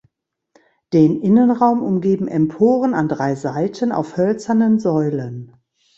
[0.93, 5.53] Den Innenraum umgeben Emporen an drei Seiten auf hölzernen Säulen.